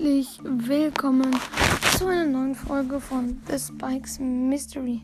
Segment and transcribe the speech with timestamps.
[0.00, 1.30] herzlich willkommen
[1.98, 5.02] zu einer neuen Folge von The Spikes Mystery.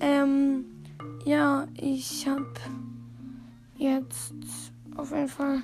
[0.00, 0.64] Ähm,
[1.26, 2.46] ja, ich habe
[3.76, 4.32] jetzt
[4.96, 5.62] auf jeden Fall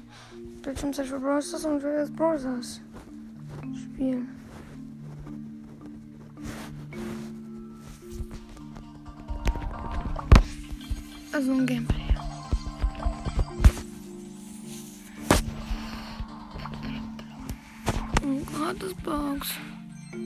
[0.62, 1.82] Bildschirmzeit für Brawl Stars und
[2.14, 2.82] Brawl Stars
[3.74, 4.28] spielen.
[11.32, 12.15] Also ein Gameplay.
[18.76, 19.52] Oh, gratis Box.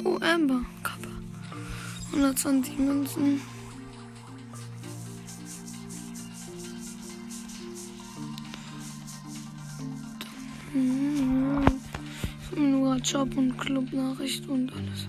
[0.05, 0.65] Oh, Amber.
[0.83, 1.09] Kappa.
[2.13, 3.41] 120 Münzen.
[10.73, 11.65] Mhm.
[12.57, 15.09] Nur Job und Clubnachricht und alles.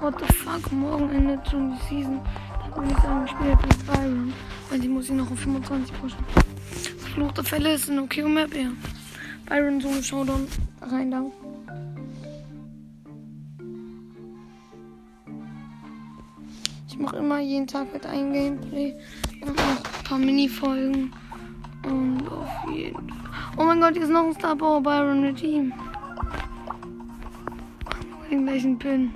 [0.00, 0.72] What the fuck?
[0.72, 2.20] Morgen endet schon die Season.
[2.60, 4.32] Dann würde ich sagen, ich spiele jetzt mit Byron.
[4.70, 6.18] Weil die muss ich noch auf 25 pushen.
[7.14, 8.70] Fluch der Fälle ist eine okay Map, ja.
[9.46, 10.48] Byron so eine Showdown
[10.80, 11.24] rein da.
[16.88, 18.94] Ich mache immer jeden Tag halt ein Gameplay
[19.40, 21.12] und noch ein paar Mini-Folgen.
[21.84, 23.32] Und auf jeden Fall.
[23.56, 25.72] Oh mein Gott, hier ist noch ein Star Power Byron mit ihm.
[28.30, 29.12] Den gleichen Pin.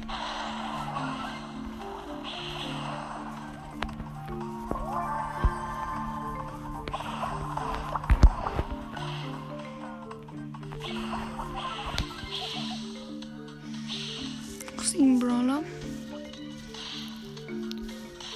[14.97, 15.62] Sieben Brawler.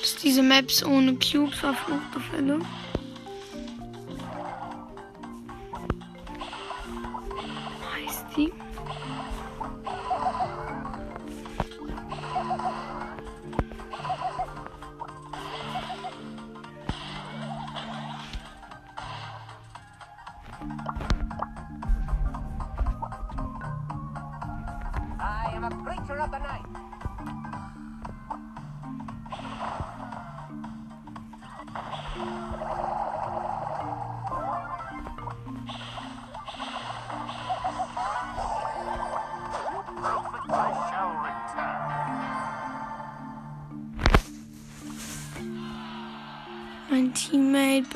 [0.00, 2.60] Das diese Maps ohne Cubes, verfluchte Fälle.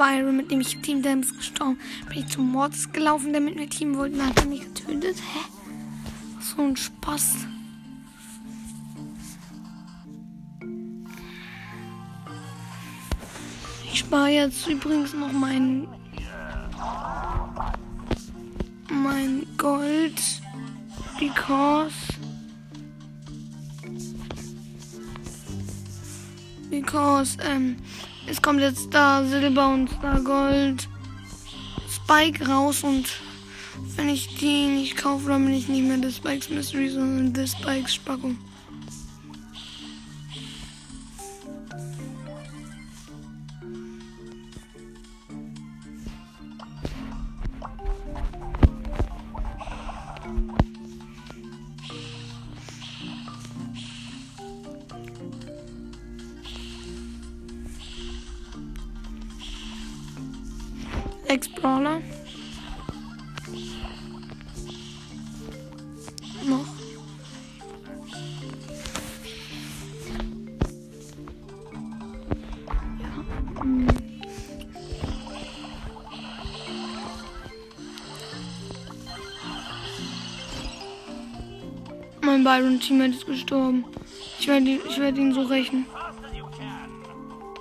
[0.05, 1.79] Teammate Byron, mit dem ich Team Dams gestorben
[2.09, 5.17] bin ich zum Mords gelaufen, der mit mir Team wollte, und hat er mich getötet.
[5.17, 5.41] Hä?
[6.41, 7.37] So ein Spaß.
[13.93, 15.87] Ich spare jetzt übrigens noch mein
[18.91, 20.21] mein Gold
[21.19, 21.95] because
[26.71, 27.77] because ähm,
[28.35, 30.89] es kommt jetzt da Silber und da Gold
[31.89, 33.05] Spike raus und
[33.95, 37.47] wenn ich die nicht kaufe, dann bin ich nicht mehr The Spikes Mystery, sondern The
[37.47, 38.33] Spikes Spacko.
[61.35, 62.01] Sechs Brawler.
[66.47, 66.67] Noch.
[73.01, 73.63] Ja.
[73.63, 73.87] hm.
[82.23, 83.85] Mein Byron Teammate ist gestorben.
[84.39, 85.85] Ich werde ich werde ihn so rächen.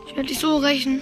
[0.05, 1.01] Ich werde dich so rächen.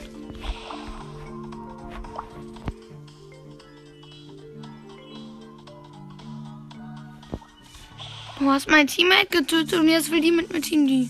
[8.51, 11.09] Du hast mein Teammate getötet und jetzt will die mit mir Team die.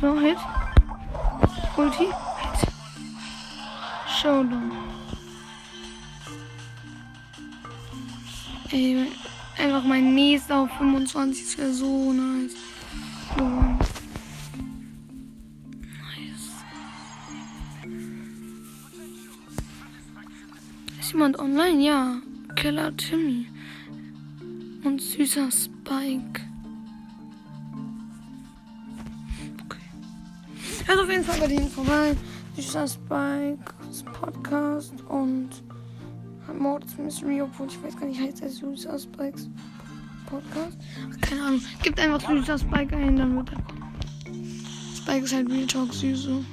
[0.00, 0.36] So, Hit.
[1.76, 2.04] Ulti.
[2.04, 2.68] Hit.
[4.22, 4.70] Showdown.
[8.70, 9.08] Ey,
[9.58, 12.35] einfach mein nächster auf 25 ist ja so nice.
[21.56, 21.82] Online?
[21.82, 22.20] Ja.
[22.54, 23.46] Keller Timmy.
[24.84, 26.42] Und süßer Spike.
[29.64, 29.80] Okay.
[30.86, 32.14] Also auf jeden Fall bei denen vorbei.
[32.56, 35.48] Süßer Spike, das Podcast und
[36.58, 39.48] Mords Mystery, obwohl ich weiß gar nicht, heißt der Süßer Spikes
[40.26, 40.76] Podcast?
[41.10, 41.62] Ach, keine Ahnung.
[41.82, 43.94] Gibt einfach Süßer Spike ein, dann wird er kommen.
[44.94, 46.44] Spike ist halt Real Talk süß so.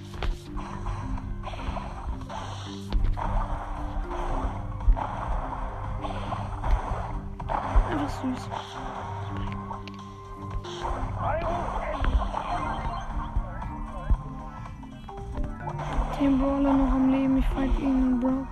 [16.23, 17.37] Den Brawler noch am Leben.
[17.37, 18.47] Ich fight ihn, Bro.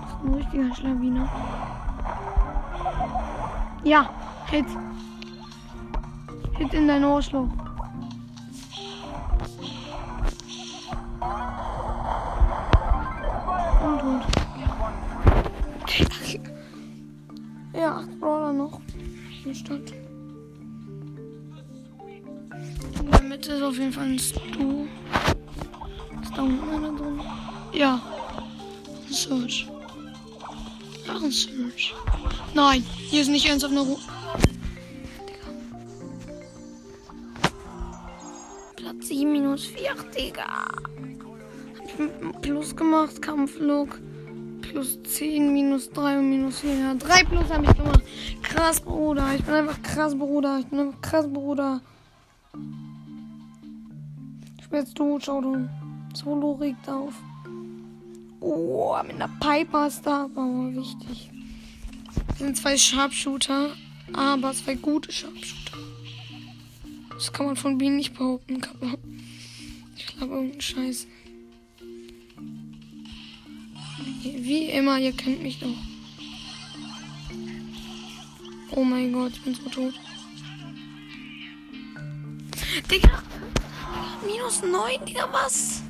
[0.00, 1.28] Das ist ein richtiger Schlawiner.
[3.84, 4.08] Ja,
[4.46, 4.64] Hit.
[6.56, 7.48] Hit in dein Ohrschloch.
[13.84, 14.22] Und tot.
[17.74, 18.80] Ja, acht Brawler noch.
[19.52, 19.92] Stand.
[22.98, 24.18] In der Mitte ist auf jeden Fall ein
[33.22, 33.98] hier ist nicht ernsthaft eine Ruhe.
[38.74, 40.66] Platz 7 minus 4, Digga.
[42.40, 44.00] Plus gemacht, Kampflog.
[44.62, 46.74] Plus 10, minus 3 und minus 4.
[46.74, 48.02] Ja, 3 plus habe ich gemacht.
[48.42, 49.34] Krass, Bruder.
[49.36, 50.58] Ich bin einfach krass, Bruder.
[50.58, 51.80] Ich bin einfach krass, Bruder.
[54.60, 55.68] Ich bin jetzt du, schau du.
[56.14, 57.14] Solo regt auf.
[58.40, 60.74] Oh, mit einer Piper Star Power.
[60.74, 61.31] Wichtig.
[62.32, 63.76] Das sind zwei Sharpshooter,
[64.12, 65.78] aber zwei gute Sharpshooter.
[67.10, 68.60] Das kann man von Bienen nicht behaupten.
[69.96, 71.06] Ich glaube, irgendein Scheiß.
[74.22, 75.68] Wie immer, ihr kennt mich doch.
[78.70, 79.94] Oh mein Gott, ich bin so tot.
[82.90, 83.22] Digga!
[84.26, 85.82] Minus 9, Digga, was?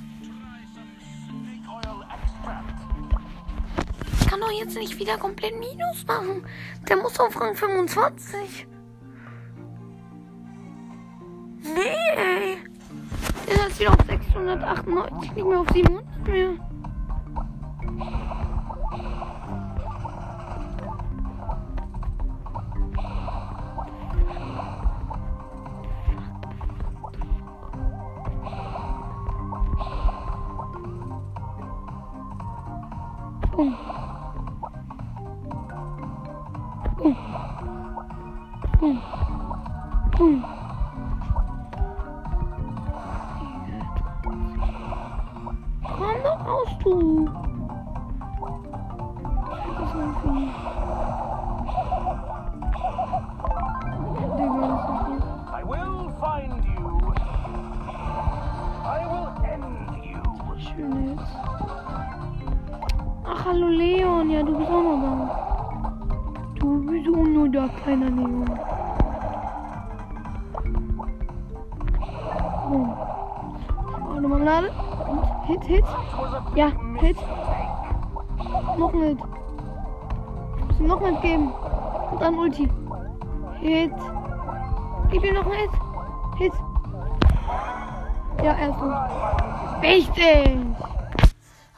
[4.33, 6.47] Kann doch jetzt nicht wieder komplett Minus machen.
[6.89, 8.67] Der muss auf Rang 25.
[11.63, 12.57] Nee, ey.
[13.47, 16.72] Der ist wieder auf 698, nicht mehr auf 700 mehr.
[89.83, 90.49] Richtig.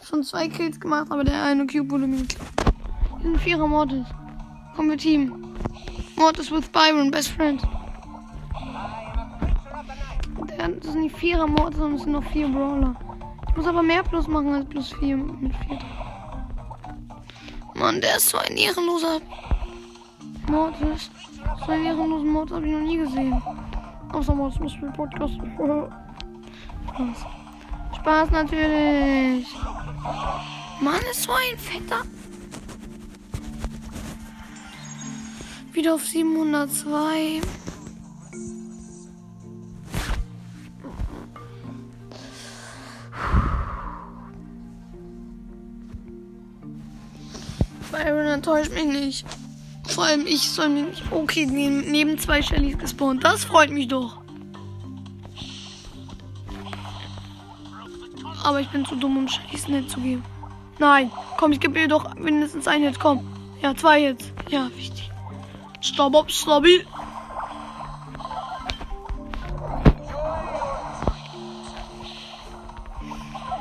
[0.03, 2.75] Schon zwei Kills gemacht, aber der eine Cube wurde mir geklaut.
[3.19, 4.07] Wir sind Vierer Mortis.
[4.77, 5.57] Kommen wir Team.
[6.17, 7.63] Mortis with Byron, best friend.
[10.59, 12.95] Das sind nicht Vierer Mortis, sondern es sind noch vier Brawler.
[13.49, 15.79] Ich muss aber mehr Plus machen als plus vier mit vier.
[17.75, 19.21] Mann, der ist so ein ehrenloser
[20.49, 21.11] Mortis.
[21.65, 23.43] So einen ehrenlosen Mortis habe ich noch nie gesehen.
[24.13, 25.35] Außer Mortis Mystery Podcast.
[26.95, 27.44] Spaß.
[28.05, 29.47] Spaß natürlich.
[30.79, 32.03] Mann, ist so ein fetter.
[35.73, 37.41] Wieder auf 702.
[47.91, 49.27] Byron enttäuscht mich nicht.
[49.89, 51.03] Vor allem ich soll mir nicht.
[51.11, 53.25] Okay, neben zwei Shellys gespawnt.
[53.25, 54.24] Das freut mich doch.
[58.45, 60.23] Aber ich bin zu dumm, um Shellys nicht zu geben.
[60.79, 63.01] Nein, komm, ich gebe ihr doch mindestens ein Hit.
[63.01, 63.27] Komm.
[63.63, 64.33] Ja, zwei Hits.
[64.51, 65.11] Ja, wichtig.
[65.81, 66.85] Stopp, ob, stabil.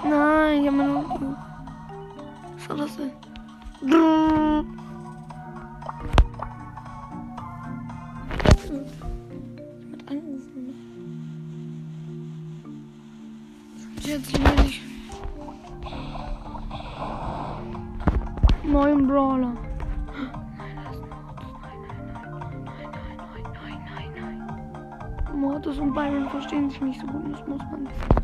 [0.04, 1.38] Nein, ich hab meine.
[2.58, 3.12] Was war das denn?
[3.82, 4.66] Brrr.
[26.82, 28.23] Nicht so gut, das muss man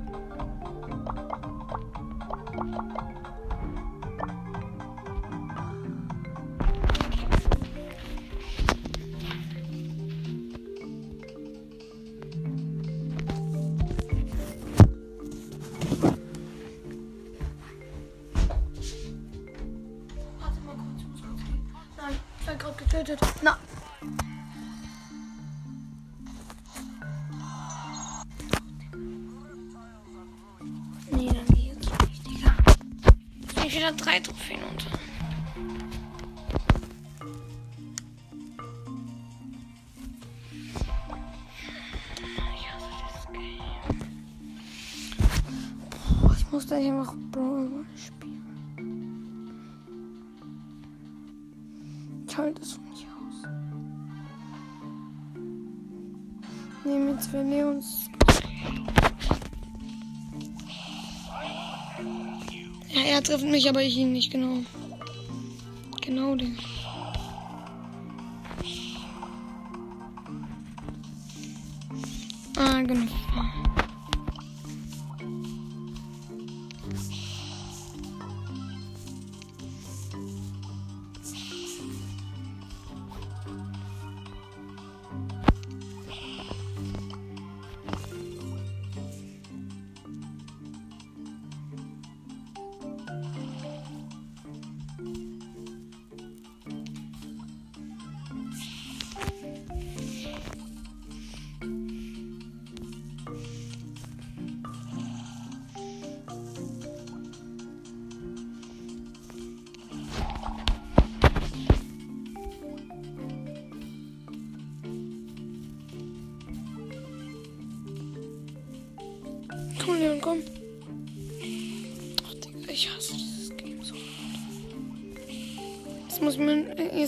[63.29, 64.55] trifft mich, aber ich ihn nicht, genau.
[64.55, 64.78] Genau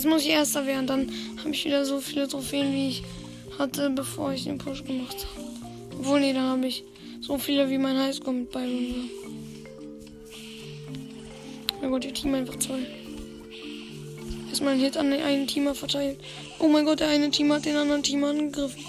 [0.01, 0.88] jetzt muss ich Erster werden.
[0.88, 3.03] Dann habe ich wieder so viele Trophäen, wie ich
[3.60, 5.48] hatte, bevor ich den Push gemacht habe.
[6.00, 6.84] Obwohl, nee, dann habe ich
[7.20, 9.05] so viele, wie mein Highscore mit Byron war.
[11.84, 12.79] Na gut, ihr Team einfach zwei.
[14.50, 16.20] Erstmal ein Hit an den einen Teamer verteilt.
[16.58, 18.84] Oh mein Gott, der eine Team hat den anderen Team angegriffen.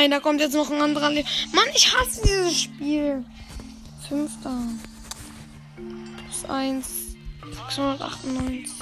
[0.00, 1.10] Nein, da kommt jetzt noch ein anderer.
[1.10, 3.22] Le Mann, ich hasse dieses Spiel.
[4.08, 4.58] Fünfter.
[5.76, 7.16] Plus eins.
[7.66, 8.72] 698.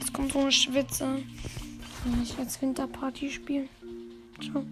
[0.00, 1.04] Jetzt kommt so eine Schwitze.
[1.04, 3.68] Ja, ich werde jetzt Winterparty spielen.
[4.40, 4.64] Ciao.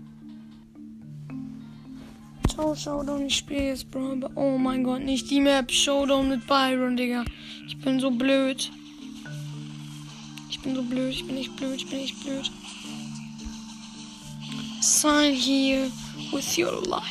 [2.48, 3.26] Ciao, Showdown.
[3.26, 4.30] Ich spiele jetzt Brawl.
[4.36, 5.70] Oh mein Gott, nicht die Map.
[5.70, 7.26] Showdown mit Byron, Digga.
[7.66, 8.72] Ich bin so blöd.
[10.48, 11.10] Ich bin so blöd.
[11.10, 11.76] Ich bin nicht blöd.
[11.76, 12.50] Ich bin nicht blöd.
[15.00, 15.90] Sign here
[16.30, 17.02] with your life.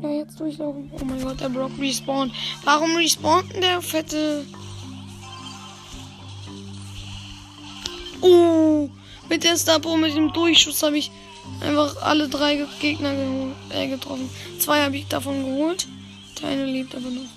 [0.00, 0.90] Ja, jetzt durchlaufen.
[0.98, 2.32] Oh mein Gott, der Brock respawnt.
[2.64, 4.46] Warum respawnt denn der fette?
[8.22, 8.88] Oh,
[9.28, 11.10] mit der Stapo, mit dem Durchschuss habe ich
[11.60, 14.28] einfach alle drei Ge- Gegner geholt, äh, getroffen.
[14.58, 15.86] Zwei habe ich davon geholt.
[16.40, 17.28] Der eine lebt aber noch.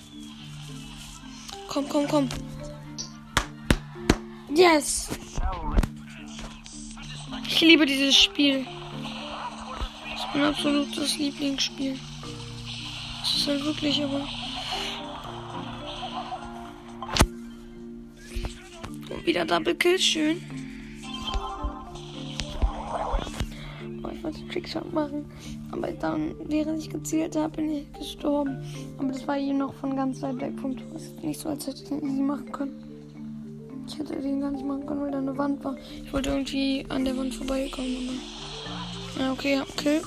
[1.68, 2.30] Komm, komm, komm.
[4.56, 5.10] Yes!
[7.48, 8.66] Ich liebe dieses Spiel.
[10.12, 12.00] Das ist mein absolutes Lieblingsspiel.
[13.22, 14.28] Das ist halt wirklich, aber.
[19.10, 20.42] Und wieder Double Kill, schön.
[24.36, 25.26] Wollte Trickshot machen.
[25.72, 28.64] Aber dann, während ich gezielt habe, bin ich gestorben.
[28.98, 30.88] Aber das war hier noch von ganz weit weg vom Tor.
[30.96, 33.86] Es ist nicht so, als hätte ich den easy machen können.
[33.88, 35.76] Ich hätte den gar nicht machen können, weil da eine Wand war.
[36.04, 38.20] Ich wollte irgendwie an der Wand vorbeikommen.
[39.16, 39.24] Aber...
[39.24, 40.02] Ja, okay, ja, Kill.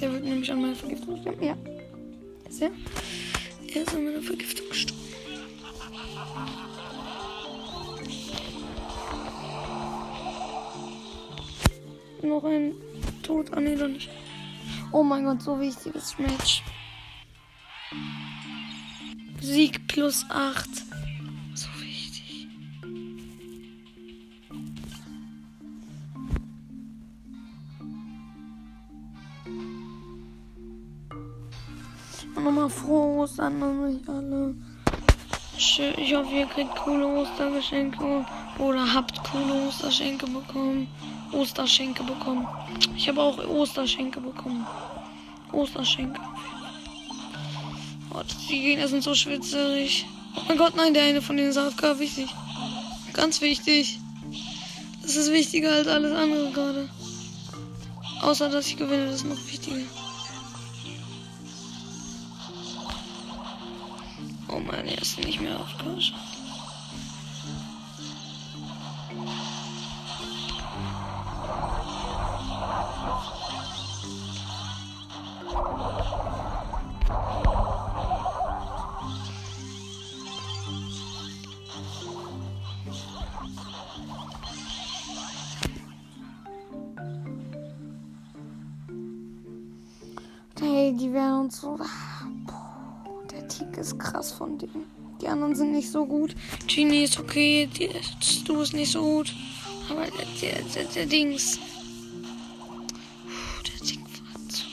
[0.00, 1.44] Der wird nämlich an meiner Vergiftung sterben.
[1.44, 1.56] Ja.
[2.48, 2.70] Ist er?
[3.74, 4.98] Er ist an meiner Vergiftung gestorben.
[12.22, 12.72] Noch ein
[13.28, 13.52] Tod.
[13.52, 14.08] Ah, nee, doch nicht.
[14.90, 16.62] Oh mein Gott, so wichtiges Match.
[19.38, 20.66] Sieg plus 8.
[21.54, 22.48] So wichtig.
[32.34, 34.54] Und nochmal frohe Ostern an euch alle.
[35.58, 38.24] Schön, ich hoffe, ihr kriegt coole Ostergeschenke
[38.58, 40.88] oder habt coole Osterschenke bekommen.
[41.32, 42.46] Osterschenke bekommen.
[42.96, 44.66] Ich habe auch Osterschenke bekommen.
[45.52, 46.20] Osterschenke.
[48.14, 50.06] Oh, die Gegner sind so schwitzerig.
[50.36, 52.28] Oh mein Gott, nein, der eine von denen ist AFK wichtig.
[53.12, 53.98] Ganz wichtig.
[55.02, 56.88] Das ist wichtiger als alles andere gerade.
[58.22, 59.86] Außer, dass ich gewinne, das ist noch wichtiger.
[64.48, 65.76] Oh Mann, er ist nicht mehr auf
[95.88, 96.34] nicht so gut.
[96.66, 97.88] Genie ist okay, die,
[98.20, 99.34] Stu ist nicht so gut.
[99.88, 101.58] Aber der, der, der, der Dings.
[103.24, 104.64] Puh, der Tick war zu.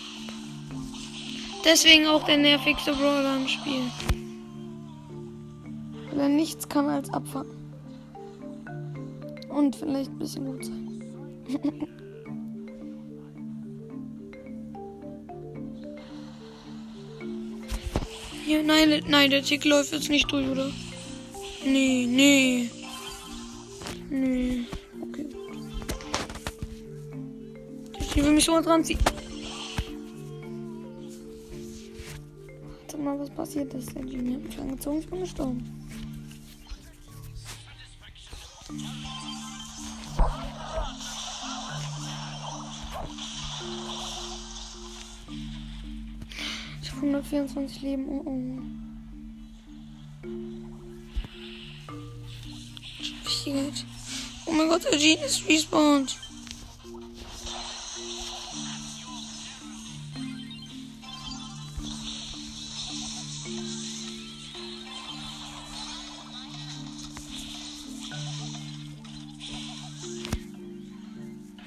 [1.63, 3.81] Deswegen auch der nervigste Brawler im Spiel.
[6.09, 7.55] Weil er nichts kann als abfangen.
[9.49, 11.01] Und vielleicht ein bisschen gut sein.
[18.47, 20.71] Ja, nein, nein, der Tick läuft jetzt nicht durch, oder?
[21.65, 22.69] Nee, nee.
[24.11, 24.65] Nee.
[25.01, 25.25] Okay.
[27.99, 28.99] Ich will mich schon mal dran ziehen.
[32.81, 33.95] Warte mal, was passiert ist.
[33.95, 35.63] Der Junior hat mich angezogen, ich bin gestorben.
[46.81, 48.07] Ich habe 124 Leben.
[48.07, 48.75] Oh, oh.
[53.45, 53.85] Wichtigkeit.
[54.45, 56.15] Oh mein Gott, der Gene ist respawned.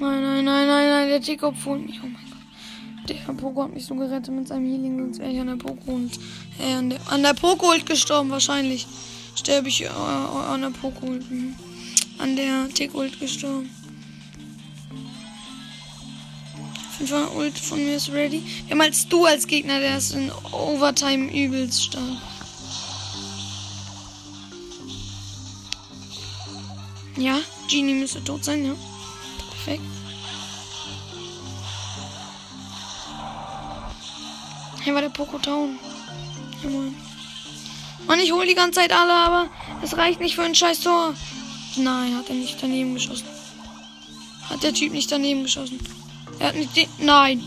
[0.00, 2.00] Nein, nein, nein, nein, nein, der Jacob holt mich.
[2.02, 3.08] Oh mein Gott.
[3.08, 5.92] Der Poco hat mich so gerettet mit seinem Healing, sonst wäre ich an der Poco
[5.92, 6.18] und
[6.60, 8.86] äh, an der, an der Poco gestorben wahrscheinlich.
[9.34, 11.30] Sterbe ich äh, an der Ult.
[11.30, 11.54] Mhm.
[12.18, 13.70] An der Tick Ult gestorben.
[16.96, 18.42] Fünfer Ult von mir ist ready.
[18.66, 22.18] Wir haben als du als Gegner, der ist in Overtime übelst stark.
[27.16, 28.74] Ja, Genie müsste tot sein, ja.
[29.50, 29.82] Perfekt.
[34.82, 35.78] Hier war der Poco Town.
[36.62, 36.94] Ja, moin.
[38.06, 39.50] Mann, ich hole die ganze Zeit alle, aber
[39.82, 41.14] es reicht nicht für ein scheiß Tor.
[41.78, 43.26] Nein, hat er nicht daneben geschossen.
[44.48, 45.78] Hat der Typ nicht daneben geschossen.
[46.38, 46.88] Er hat nicht den.
[46.98, 47.42] Nein.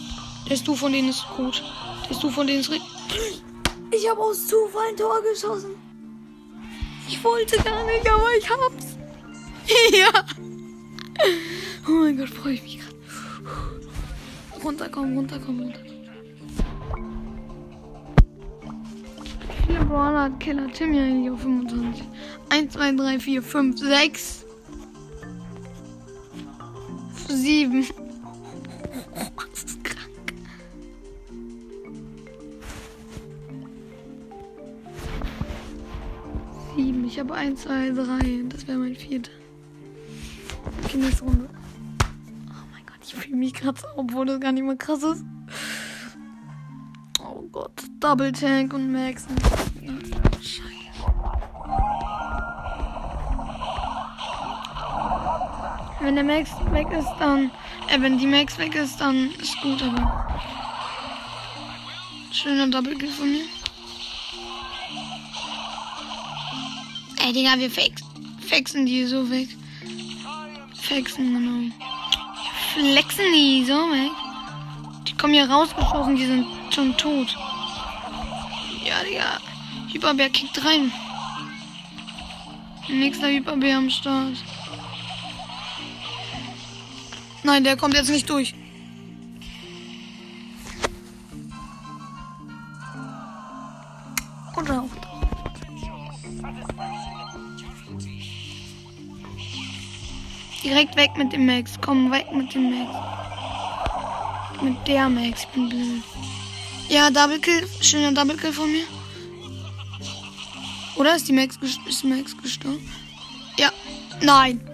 [0.45, 1.61] Der ist du von denen ist gut.
[2.03, 3.41] Der ist du von denen ist richtig.
[3.91, 5.71] Ich habe aus Zufall ein Tor geschossen.
[7.07, 8.97] Ich wollte gar nicht, aber ich hab's.
[9.91, 10.25] ja.
[11.87, 12.95] Oh mein Gott, freue ich mich gerade.
[14.63, 15.91] Runterkommen, runterkommen, runterkommen.
[19.67, 22.05] Wie viele Brawler hat Killer Timmy eigentlich auf 25?
[22.51, 24.45] 1, 2, 3, 4, 5, 6.
[27.29, 27.85] 7.
[29.53, 30.33] Das ist krank.
[36.75, 37.05] Sieben.
[37.05, 38.43] Ich habe 1, 2, 3.
[38.49, 39.31] Das wäre mein vierter.
[40.83, 41.47] Okay, nächste Runde.
[42.49, 45.23] Oh mein Gott, ich fühle mich gerade so, obwohl das gar nicht mal krass ist.
[47.23, 49.25] Oh Gott, Double Tank und Max.
[50.41, 50.80] Scheiße.
[56.01, 57.51] Wenn der Max weg ist, dann.
[57.87, 60.27] Äh, wenn die Max weg ist, dann ist gut, aber.
[62.31, 63.43] Schöner Double Kill von mir.
[67.23, 68.01] Ey, Digga, wir fix,
[68.39, 69.49] fixen die so weg.
[70.73, 71.75] Fixen, genau.
[72.73, 74.11] Flexen die so weg.
[75.07, 77.37] Die kommen hier rausgeschossen, die sind schon tot.
[78.83, 79.39] Ja, Digga.
[79.91, 80.91] Hyperbär kickt rein.
[82.89, 84.37] Nächster Hyperbär am Start.
[87.43, 88.53] Nein, der kommt jetzt nicht durch.
[94.55, 94.89] Und raucht.
[100.63, 101.73] Direkt weg mit dem Max.
[101.81, 102.95] Komm, weg mit dem Max.
[104.61, 105.41] Mit der Max.
[105.41, 106.03] Ich bin blöd.
[106.89, 107.67] Ja, Double Kill.
[107.81, 108.85] Schöner Double Kill von mir.
[110.95, 112.87] Oder ist die Max, ist Max gestorben?
[113.57, 113.71] Ja.
[114.21, 114.70] Nein.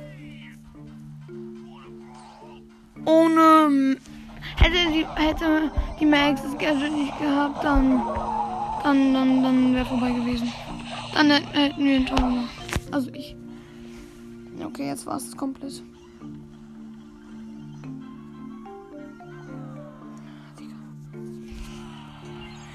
[3.07, 3.65] Ohne.
[3.67, 3.97] M-
[4.59, 8.01] Hätte die, hätte die Max das Gadget nicht gehabt, dann.
[8.83, 10.51] Dann, dann, dann wäre vorbei gewesen.
[11.13, 12.49] Dann hätten wir ein Tor gemacht.
[12.91, 13.35] Also ich.
[14.63, 15.83] Okay, jetzt war es komplett.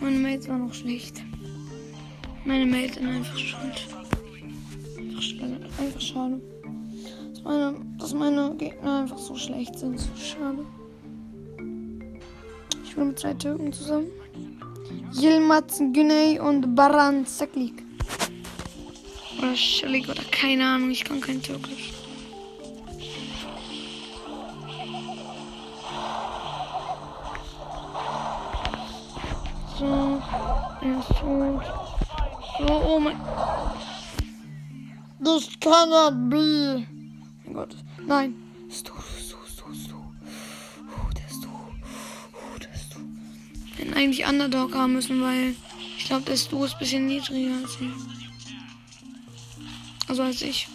[0.00, 1.22] Meine Mates war noch schlecht.
[2.44, 3.88] Meine Mails sind einfach schuld.
[4.98, 6.40] Einfach, einfach schade.
[7.42, 9.98] Dass meine, dass meine Gegner einfach so schlecht sind.
[9.98, 10.64] So schade.
[12.84, 14.10] Ich bin mit zwei Türken zusammen.
[15.12, 17.82] Yilmaz Güney und Baran Seklik.
[19.38, 21.92] Oder Schillig oder keine Ahnung, ich kann kein Türkisch.
[29.78, 30.22] So,
[30.80, 31.62] er ist tot.
[32.58, 33.16] So, oh mein.
[35.18, 36.86] Das cannot be.
[38.06, 38.34] Nein.
[38.68, 39.32] Ist du, ist
[39.90, 39.96] du.
[39.96, 41.48] Uh, der ist du.
[41.48, 42.98] Uh, der ist du.
[43.76, 45.54] Wir hätten eigentlich Underdog haben müssen, weil
[45.98, 47.88] ich glaube, der Stu ist ein bisschen niedriger als ich.
[50.08, 50.68] Also als ich.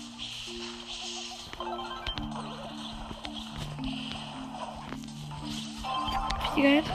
[6.42, 6.86] Wichtiger Hit.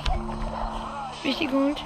[1.23, 1.85] Wichtig geholt.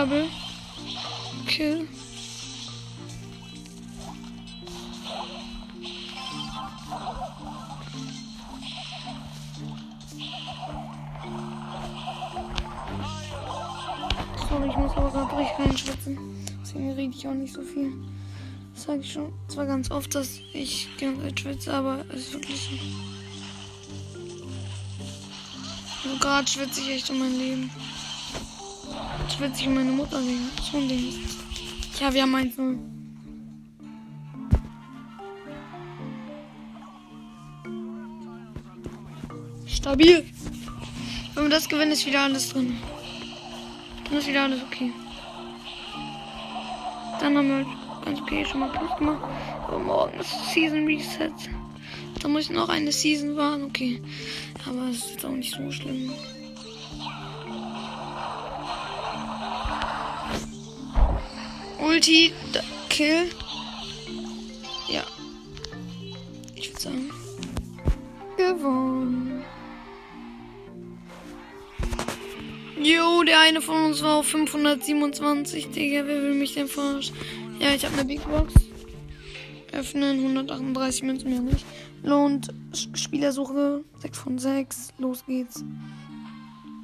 [0.00, 0.30] Double.
[1.46, 1.86] Kill.
[14.48, 16.18] Sorry, ich muss aber gerade richtig reinschwitzen.
[16.62, 17.92] Deswegen rede ich auch nicht so viel.
[18.72, 22.58] Das sage ich schon zwar ganz oft, dass ich gerne schwitze, aber es ist wirklich
[22.62, 22.70] so.
[26.04, 27.70] Also gerade schwitze ich echt um mein Leben.
[29.28, 30.50] Schwitze ich um meine Mutter wegen.
[30.70, 31.14] So ein.
[31.98, 32.54] Ja, wir haben eins.
[39.66, 40.24] Stabil.
[41.34, 42.76] Wenn wir das gewinnen, ist wieder alles drin.
[44.04, 44.92] Dann ist wieder alles okay.
[47.20, 47.66] Dann haben wir halt
[48.04, 49.22] ganz okay schon mal Plus gemacht.
[49.66, 51.32] Aber morgen ist Season Reset.
[52.20, 54.02] Da muss ich noch eine Season warten, okay.
[54.68, 56.12] Aber es ist auch nicht so schlimm.
[61.90, 62.32] Ulti,
[62.88, 63.28] Kill.
[64.88, 65.02] Ja.
[66.54, 67.10] Ich würde sagen.
[68.36, 69.42] Gewonnen.
[72.80, 76.06] Jo, der eine von uns war auf 527, Digga.
[76.06, 77.16] Wer will mich denn verarschen?
[77.58, 78.54] Ja, ich habe eine Big Box.
[79.72, 81.66] Öffnen, 138 Münzen mehr nicht.
[82.04, 82.54] Lohnt,
[82.94, 84.92] Spielersuche, 6 von 6.
[84.98, 85.64] Los geht's.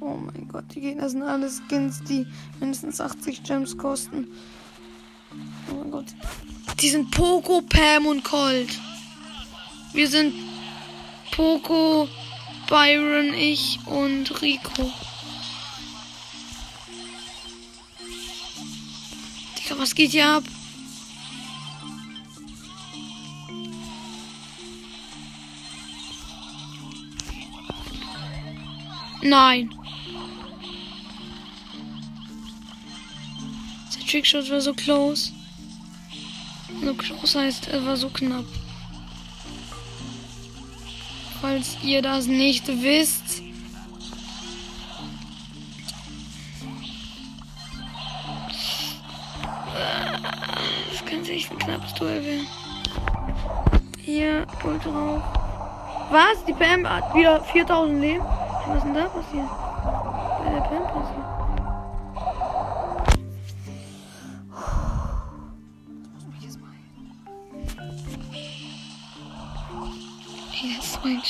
[0.01, 2.27] Oh mein Gott, die Gegner sind alle Skins, die
[2.59, 4.27] mindestens 80 Gems kosten.
[5.69, 6.05] Oh mein Gott.
[6.79, 8.69] Die sind Poco, Pam und Colt.
[9.93, 10.33] Wir sind
[11.31, 12.07] Poco,
[12.67, 14.91] Byron, ich und Rico.
[19.57, 20.43] Digga, was geht hier ab?
[29.21, 29.76] Nein.
[33.95, 35.31] Der Trickshot war so close.
[36.83, 38.45] So close heißt, er war so knapp.
[41.41, 43.43] Falls ihr das nicht wisst.
[50.91, 52.47] Das könnte echt ein knappes Duell werden.
[53.99, 55.21] Hier, voll drauf.
[56.09, 56.43] Was?
[56.45, 58.25] Die Pam hat wieder 4000 Leben?
[58.67, 59.49] Was ist denn da passiert?
[60.43, 61.26] Bei der Pam passiert.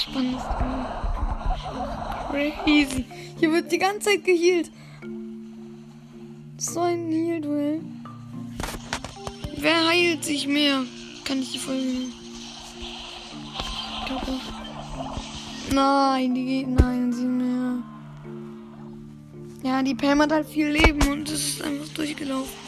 [0.10, 0.44] Spannendes.
[2.30, 3.06] Crazy.
[3.40, 4.72] Hier wird die ganze Zeit gehealt.
[6.58, 7.82] So ein Heal-Duell.
[9.58, 10.84] Wer heilt sich mehr?
[11.24, 12.14] Kann ich die Folge nehmen?
[15.74, 16.68] Nein, die geht.
[16.68, 17.84] Nein, sie mehr.
[19.64, 22.68] Ja, die Pam hat halt viel Leben und es ist einfach durchgelaufen.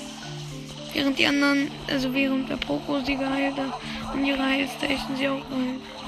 [0.94, 3.74] Während die anderen, also während der Poco sie geheilt hat
[4.14, 5.80] und ihre Heilstation sie auch geheilt.
[5.96, 5.99] Oh,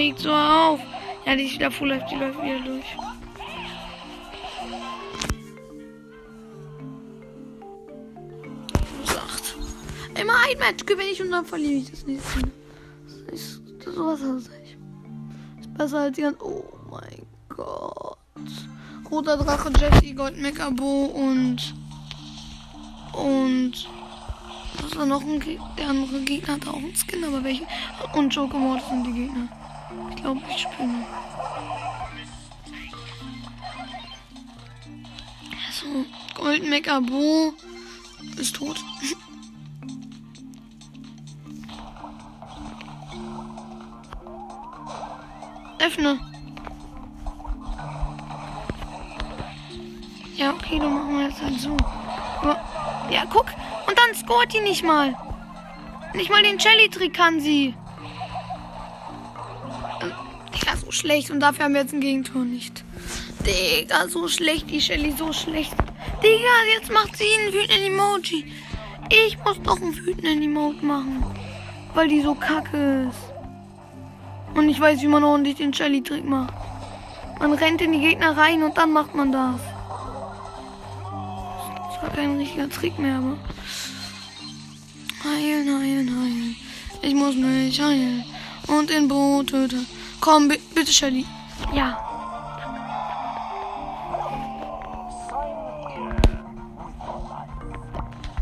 [0.00, 0.80] regt so auf.
[1.26, 2.84] Ja, die ist wieder Full Life, die läuft wieder durch.
[9.06, 9.56] Acht.
[10.18, 12.40] Immer ein Match gewinne ich und dann verliere ich das nächste.
[13.06, 14.76] Das ist, das sowas hasse ich.
[15.60, 16.40] Ist besser als die ganzen.
[16.42, 18.16] Oh mein Gott.
[19.10, 21.74] Roter Drache, Jesse, Gold, Mekabo und.
[23.12, 23.88] Und.
[24.82, 25.74] Was war noch ein Gegner?
[25.76, 27.66] Der andere Gegner hat auch einen Skin, aber welchen?
[28.14, 29.48] Und Joker Mord sind die Gegner.
[30.10, 31.04] Ich glaube, ich spinne.
[35.72, 37.54] So, Gold Mekabo
[38.36, 38.76] ist tot.
[45.78, 46.20] Öffne.
[50.36, 51.76] Ja, okay, dann machen wir jetzt halt so.
[53.10, 53.46] Ja, guck.
[53.86, 55.16] Und dann scoret die nicht mal.
[56.14, 57.74] Nicht mal den Jelly-Trick kann sie.
[60.92, 61.30] Schlecht.
[61.30, 62.84] Und dafür haben wir jetzt ein Gegentor nicht.
[63.46, 64.70] Digga, so schlecht.
[64.70, 65.72] Die Shelly so schlecht.
[66.22, 68.52] Digga, jetzt macht sie einen wütenden Emoji.
[69.26, 71.24] Ich muss doch einen wütenden Emote machen.
[71.94, 73.30] Weil die so kacke ist.
[74.56, 76.54] Und ich weiß, wie man ordentlich den Shelly-Trick macht.
[77.38, 79.60] Man rennt in die Gegner rein und dann macht man das.
[81.88, 83.38] Das war kein richtiger Trick mehr, aber.
[85.24, 86.56] Heilen, heilen, heilen.
[87.02, 88.24] Ich muss mich heilen.
[88.66, 89.86] Und den Boot töten.
[90.20, 91.24] Komm, bitte, Shelly.
[91.72, 91.98] Ja.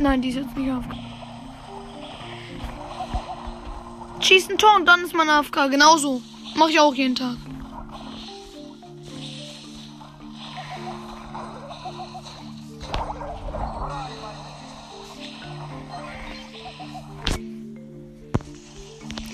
[0.01, 0.85] Nein, die ist jetzt nicht auf.
[4.21, 5.69] Schießt ein Tor und dann ist man AFK.
[5.71, 6.23] Genauso.
[6.57, 7.37] Mach ich auch jeden Tag.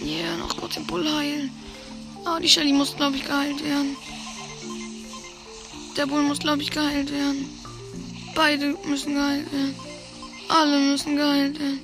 [0.02, 1.50] Yeah, noch kurz den Bull heilen.
[2.26, 3.96] Oh, die Shelly muss, glaube ich, geheilt werden.
[5.96, 7.48] Der Bull muss, glaube ich, geheilt werden.
[8.34, 9.74] Beide müssen geheilt werden.
[10.48, 11.80] Alle müssen geheilt werden.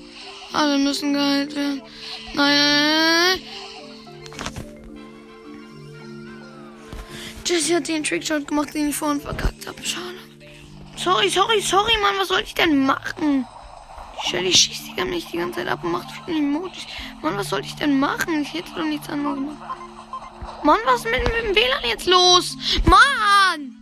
[0.53, 1.83] Alle müssen geheilt werden.
[2.35, 3.41] Nein.
[7.45, 9.85] Jessie hat den Trickshot gemacht, den ich vorhin verkackt habe.
[9.85, 10.05] Schade.
[10.97, 12.15] Sorry, sorry, sorry, Mann.
[12.19, 13.47] Was soll ich denn machen?
[14.25, 16.87] Shelly schießt die nicht die ganze Zeit ab und macht viele Emojis.
[17.23, 18.43] Mann, was soll ich denn machen?
[18.43, 19.90] Ich hätte doch nichts anderes gemacht.
[20.63, 22.57] Mann, was ist mit, mit dem WLAN jetzt los?
[22.85, 23.77] Mann!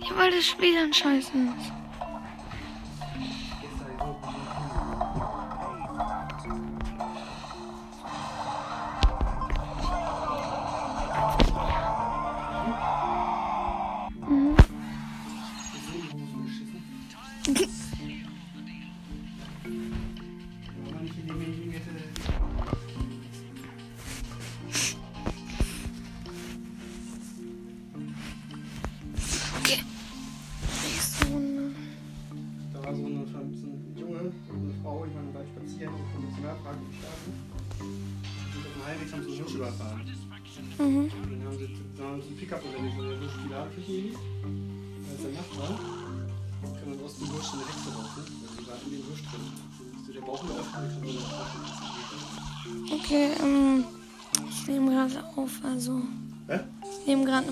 [0.00, 1.81] Ja, weil das Spiel dann scheiße ist.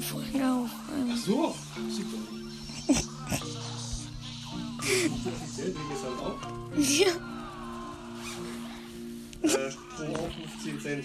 [0.01, 0.71] Ich nehme gerade eine Folge auf.
[1.13, 1.55] Ach so.
[5.27, 6.41] Offiziell Ding ist halt auch.
[6.79, 7.13] ja.
[9.43, 11.05] Äh, pro Aufruf 10 Cent.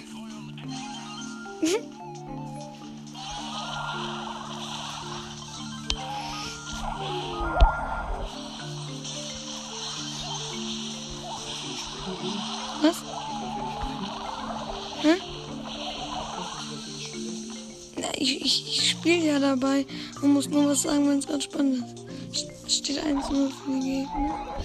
[19.06, 19.86] Spiele ja dabei
[20.24, 21.86] und muss nur was sagen, wenn es gerade spannend
[22.32, 22.48] ist.
[22.66, 24.56] Es Steht 1-0 für die Gegner.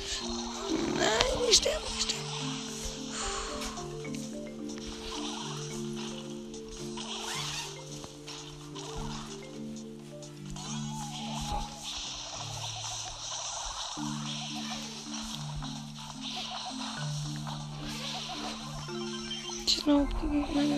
[0.97, 2.21] Nein, ich sterbe, ich sterbe.
[19.67, 20.70] Ich glaube, die Gegner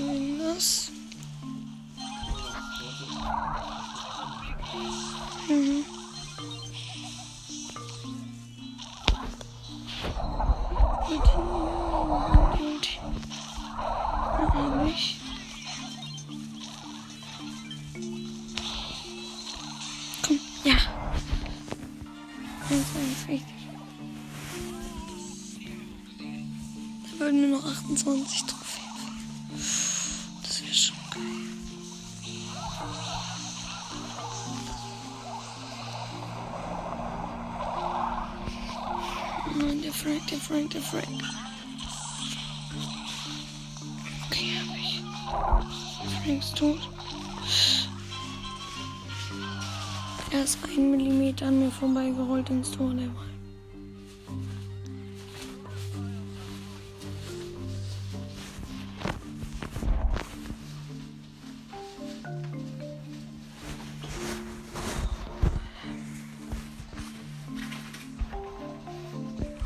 [52.53, 53.11] den Store Level.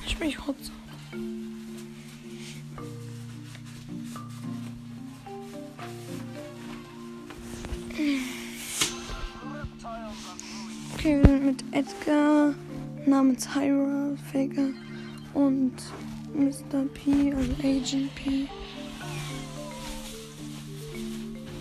[0.06, 0.75] Ich bin kurz.
[13.16, 14.68] Namens Hyra, Faker
[15.32, 15.72] und
[16.34, 16.84] Mr.
[16.92, 18.46] P, also Agent P.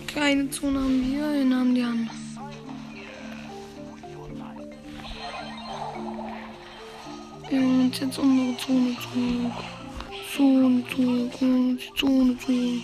[0.06, 2.10] Keine Zone haben wir, haben die anderen.
[7.48, 9.52] Wir holen uns jetzt unsere Zone zurück.
[10.36, 12.82] Zone zurück, holen uns die Zone zurück.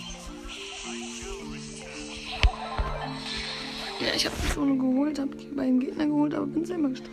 [3.99, 7.12] Ja, ich habe die Zone geholt, habe die beiden Gegner geholt, aber bin selber gestorben.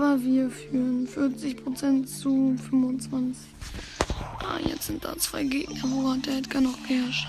[0.00, 3.36] Aber wir führen 40% zu 25.
[4.38, 5.82] Ah, jetzt sind da zwei Gegner.
[5.82, 7.26] Wo hat der Edgar noch geherrscht?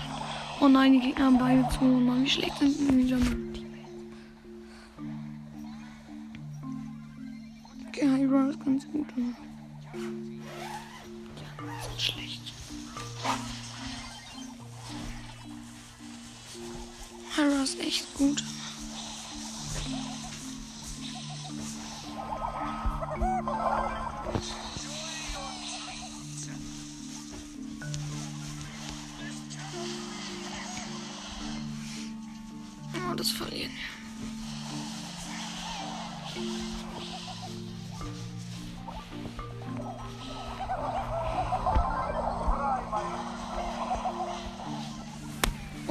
[0.58, 2.06] Oh nein, die Gegner haben beide Zonen.
[2.06, 3.52] Mann, wie schlecht sind die wieder mein?
[7.88, 9.06] Okay, Hyra ist ganz gut.
[9.18, 9.51] Ja,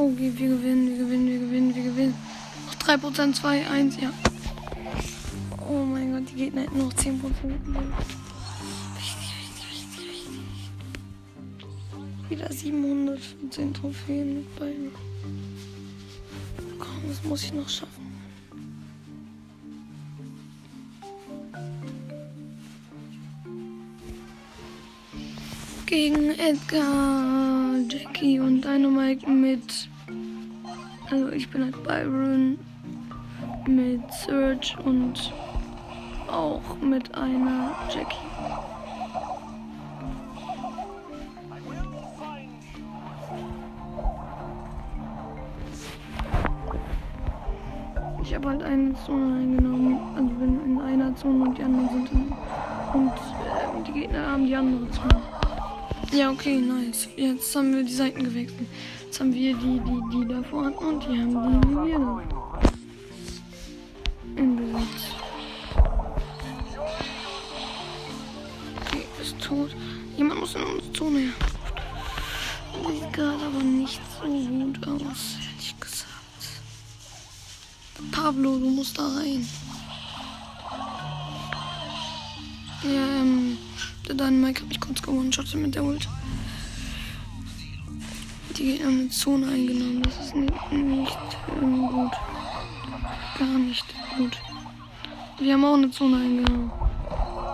[0.01, 2.15] Okay, wir gewinnen, wir gewinnen, wir gewinnen, wir gewinnen.
[2.65, 4.11] Noch 3%, 2, 1, ja.
[5.69, 6.95] Oh mein Gott, die Gegner hätten noch 10%.
[6.95, 7.21] Richtig,
[8.97, 10.39] richtig, richtig, richtig.
[12.29, 14.91] Wieder 715 Trophäen mit beiden.
[16.79, 18.01] Komm, das muss ich noch schaffen.
[25.85, 29.90] Gegen Edgar, Jackie und Dynamite mit.
[31.11, 32.57] Also ich bin halt Byron
[33.67, 35.33] mit Serge und
[36.31, 38.15] auch mit einer Jackie.
[48.23, 49.99] Ich habe halt eine Zone eingenommen.
[50.15, 52.33] Also bin in einer Zone und die anderen sind in.
[52.93, 55.21] Und äh, die Gegner haben die andere Zone.
[56.13, 57.09] Ja, okay, nice.
[57.17, 58.69] Jetzt haben wir die Seiten gewechselt.
[59.11, 62.30] Jetzt haben wir die, die, die da vorne und die haben die, die wir da.
[93.41, 94.37] Gar nicht gut.
[95.39, 96.71] Wir haben auch eine Zone eingenommen.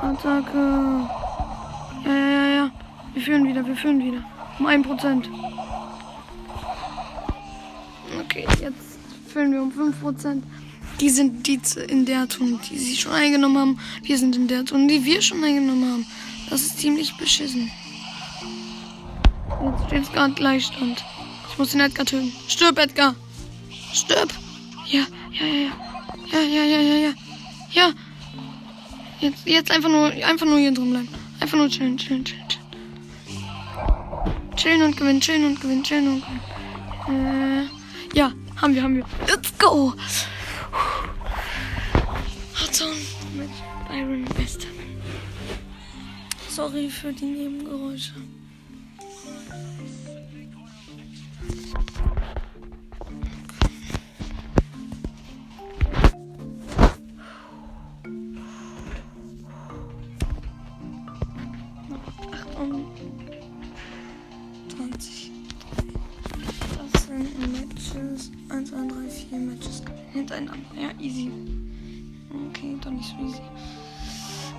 [0.01, 1.07] Attacke.
[2.05, 2.71] Ja, ja, ja, ja.
[3.13, 4.21] Wir führen wieder, wir führen wieder.
[4.59, 5.29] Um ein Prozent.
[8.19, 10.43] Okay, jetzt führen wir um 5%.
[10.99, 13.79] Die sind die in der Zone, die sie schon eingenommen haben.
[14.03, 16.05] Wir sind in der Zone, die wir schon eingenommen haben.
[16.49, 17.71] Das ist ziemlich beschissen.
[19.63, 21.01] Jetzt steht es gerade Gleichstand.
[21.49, 22.33] Ich muss den Edgar töten.
[22.49, 23.15] Stirb, Edgar!
[23.93, 24.33] Stirb!
[24.85, 25.05] Ja,
[25.39, 25.71] ja, ja, ja.
[26.31, 27.13] Ja, ja, ja, ja, ja.
[27.71, 27.93] Ja.
[29.19, 31.09] Jetzt, jetzt einfach nur, einfach nur hier drin bleiben.
[31.39, 32.65] Einfach nur chillen, chillen, chillen, chillen.
[34.55, 37.69] Chillen und gewinnen, chillen und gewinnen, chillen und gewinnen.
[38.13, 38.31] Äh, ja,
[38.61, 39.05] haben wir, haben wir.
[39.27, 39.93] Let's go!
[42.59, 42.89] Hudson
[43.35, 43.49] mit
[43.87, 44.67] Byron West.
[46.49, 48.13] Sorry für die Nebengeräusche.
[70.27, 70.57] Hintereinander.
[70.79, 71.31] Ja, easy.
[72.49, 73.41] Okay, doch nicht so easy.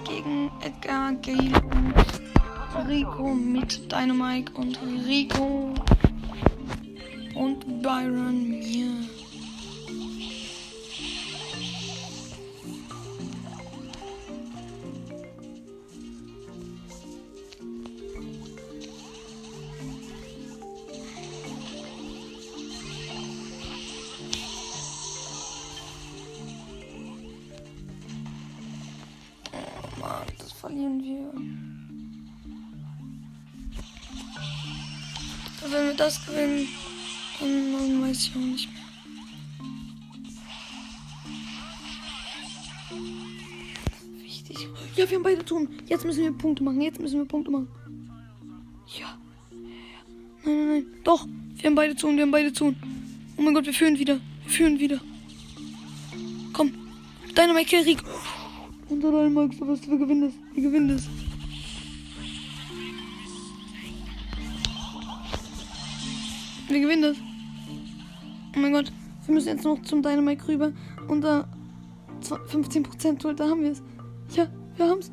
[0.04, 5.74] Gegen Edgar, Gale und Rico mit Dynamite und Rico
[7.34, 8.86] und Byron mir.
[8.90, 9.17] Oh
[35.98, 36.68] das gewinnen,
[37.40, 38.78] dann weiß ich auch nicht mehr.
[44.22, 44.68] Wichtig.
[44.96, 45.68] Ja, wir haben beide tun.
[45.86, 46.80] Jetzt müssen wir Punkte machen.
[46.80, 47.68] Jetzt müssen wir Punkte machen.
[48.98, 49.18] Ja.
[50.44, 50.86] Nein, nein, nein.
[51.04, 51.26] Doch.
[51.56, 52.16] Wir haben beide tun.
[52.16, 52.76] Wir haben beide tun.
[53.36, 54.20] Oh mein Gott, wir führen wieder.
[54.44, 55.00] Wir führen wieder.
[56.52, 56.72] Komm.
[57.36, 58.04] Dynamite Kill Rico.
[58.88, 60.32] Unser Dynamite, was wir gewinnen das.
[60.54, 61.08] Wir gewinnen das.
[66.78, 67.16] Wir gewinnen das.
[68.54, 68.92] Oh mein Gott.
[69.26, 70.72] Wir müssen jetzt noch zum Dynamite rüber.
[71.08, 71.48] Unter
[72.22, 73.82] 15% holt, da haben wir es.
[74.36, 75.10] Ja, wir haben's.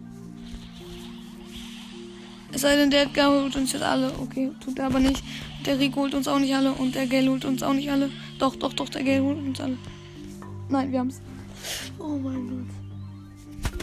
[2.51, 4.13] Es sei denn, der Edgar holt uns jetzt alle.
[4.20, 5.24] Okay, tut er aber nicht.
[5.66, 6.72] Der Rico holt uns auch nicht alle.
[6.72, 8.11] Und der Gale holt uns auch nicht alle.
[8.38, 9.80] Doch, doch, doch, der Gale holt uns alle.
[10.70, 11.20] Nein, wir haben's.
[11.97, 13.74] Oh mein Gott.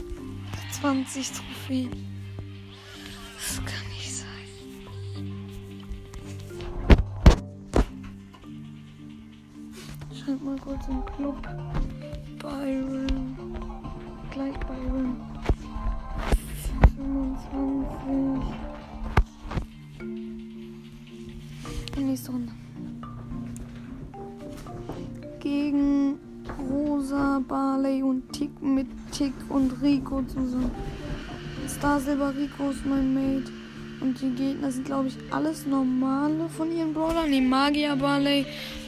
[0.80, 2.11] 20 Trophäen.
[10.62, 11.36] Kurz im Club.
[12.38, 13.36] Byron.
[14.30, 15.16] Gleich Byron.
[16.96, 18.54] 25.
[21.98, 22.52] Nächste Runde.
[25.40, 26.18] Gegen
[26.70, 30.70] Rosa, Barley und Tick mit Tick und Rico zusammen.
[31.68, 33.52] Star Silber Rico ist mein Mate.
[34.02, 37.30] Und die Gegner sind, glaube ich, alles normale von ihren Brawlern.
[37.30, 38.44] Die Magier Barley,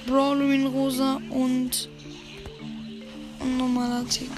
[0.08, 1.88] Brawlerin Rosa und
[3.40, 4.28] ein normaler Tick.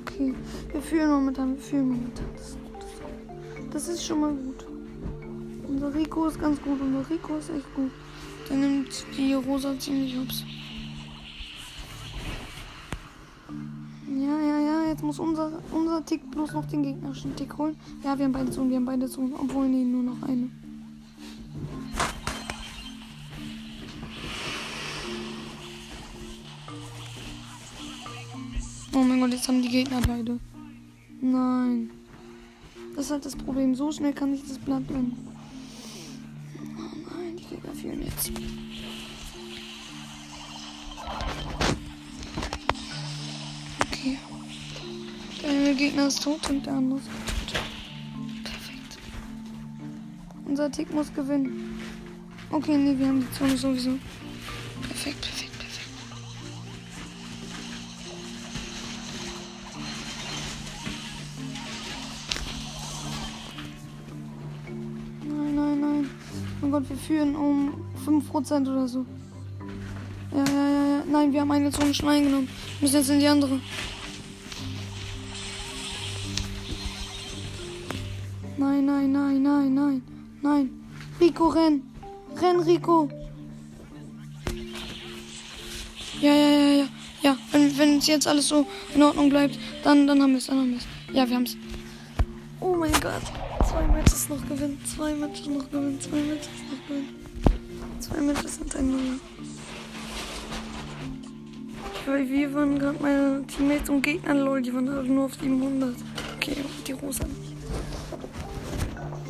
[0.00, 0.34] Okay,
[0.72, 2.24] wir fühlen momentan, wir fühlen momentan.
[2.34, 3.72] Das ist gut.
[3.72, 4.66] Das ist schon mal gut.
[5.68, 7.90] Unser Rico ist ganz gut, unser Rico ist echt gut.
[8.50, 10.44] Der nimmt die Rosa ziemlich hops.
[14.08, 17.76] Ja, ja, ja, jetzt muss unser, unser Tick bloß noch den gegnerischen Tick holen.
[18.02, 20.50] Ja, wir haben beide Zonen, wir haben beide Zonen, obwohl nee, nur noch eine.
[28.92, 30.40] Oh mein Gott, jetzt haben die Gegner beide.
[31.20, 31.90] Nein.
[32.96, 33.76] Das ist halt das Problem.
[33.76, 35.29] So schnell kann ich das Blatt wenden.
[37.80, 38.30] Fehlen jetzt.
[43.90, 44.18] Okay.
[45.42, 47.62] Der eine Gegner ist tot und der andere ist tot.
[48.44, 48.98] Perfekt.
[50.46, 51.80] Unser Tick muss gewinnen.
[52.50, 53.98] Okay, nee, wir haben die Zone sowieso.
[67.10, 67.74] Führen um
[68.06, 69.04] 5% oder so.
[70.30, 71.02] Ja, ja, ja, ja.
[71.10, 72.48] Nein, wir haben eine Zone schon eingenommen.
[72.78, 73.60] Wir müssen jetzt in die andere.
[78.56, 80.02] Nein, nein, nein, nein, nein,
[80.40, 80.70] nein.
[81.20, 81.82] Rico, renn.
[82.40, 83.08] Renn, Rico.
[86.20, 86.86] Ja, ja, ja, ja.
[87.22, 90.46] Ja, wenn, wenn es jetzt alles so in Ordnung bleibt, dann, dann haben wir es,
[90.46, 90.86] dann haben wir es.
[91.12, 91.56] Ja, wir haben es.
[92.60, 93.49] Oh mein Gott.
[93.70, 94.80] Zwei Matches noch gewinnen.
[94.84, 96.00] Zwei Matches noch gewinnen.
[96.00, 97.08] Zwei Matches noch gewinnen.
[98.00, 99.20] Zwei Matches hintereinander.
[102.04, 105.94] Weil wir waren gerade meine Teammates und Gegner, lol, die waren halt nur auf 700.
[106.34, 107.54] Okay, die Rosa nicht.
[108.92, 109.20] Oh.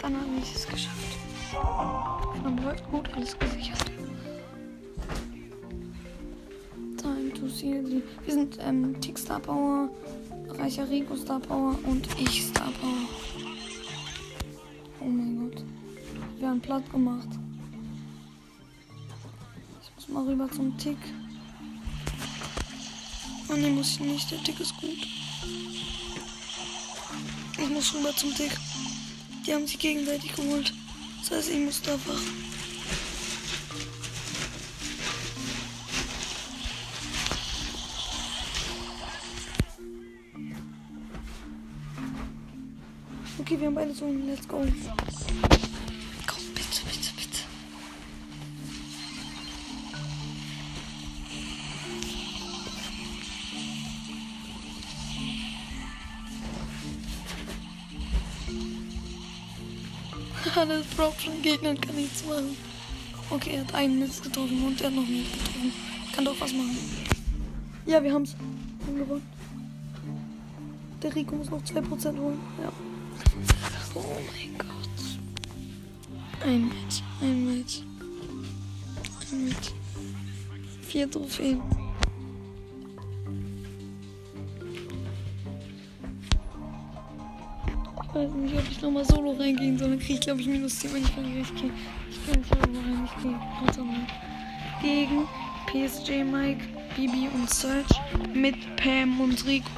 [0.00, 1.16] Dann habe ich es geschafft.
[2.42, 3.51] Von läuft gut, alles gesichert.
[8.24, 9.88] Wir sind ähm, Tick Star Power,
[10.48, 13.08] Reicher Rico Star Power und ich Star Power.
[15.00, 15.64] Oh mein Gott.
[16.38, 17.28] Wir haben platt gemacht.
[19.82, 20.98] Ich muss mal rüber zum Tick.
[23.48, 24.30] Oh ne, muss ich nicht.
[24.30, 25.06] Der Tick ist gut.
[27.58, 28.56] Ich muss rüber zum Tick.
[29.46, 30.72] Die haben sich gegenseitig geholt.
[31.20, 32.51] Das heißt, ich muss da wach.
[43.52, 44.06] Okay, wir haben beide so.
[44.06, 44.56] Let's go.
[44.56, 44.70] Komm,
[46.54, 47.42] bitte, bitte, bitte.
[60.68, 62.56] das droppt schon Gegner und kann nichts machen.
[63.28, 65.72] Okay, er hat einen Mist getroffen und er hat noch nicht getroffen.
[66.14, 66.78] Kann doch was machen.
[67.84, 68.34] Ja, wir haben's.
[68.86, 69.26] gewonnen.
[71.02, 72.40] Der Rico muss noch 2% holen.
[72.62, 72.72] Ja.
[73.94, 74.00] Oh
[74.32, 74.68] mein Gott.
[76.44, 77.82] Ein Match, ein Match.
[79.30, 79.72] Ein Match.
[80.82, 81.60] Vier Trophäen.
[88.04, 89.90] Ich weiß nicht, ob ich nochmal solo reingehen soll.
[89.90, 91.40] Dann kriege ich, glaube ich, minus 10, wenn ich verliere.
[91.40, 91.70] Ich geh
[92.32, 93.04] ins Solo rein.
[93.06, 94.06] Ich gehe mal.
[94.82, 95.26] Gegen
[95.66, 97.88] PSJ Mike, Bibi und Search
[98.34, 99.70] mit Pam und Rico.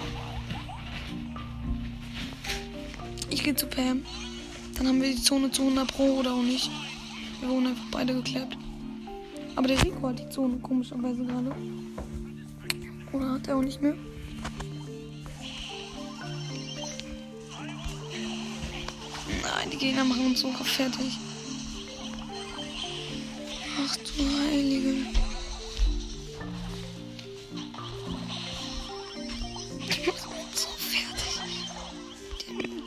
[3.44, 4.02] Gehe zu Pam.
[4.74, 6.70] Dann haben wir die Zone zu 100 Pro oder auch nicht.
[7.40, 8.56] Wir wurden einfach beide geklappt.
[9.54, 11.54] Aber der Rico hat die Zone komischerweise gerade.
[13.12, 13.94] Oder hat er auch nicht mehr?
[19.42, 21.18] Nein, die Gegner machen uns sogar fertig.
[23.78, 25.23] Ach du Heilige.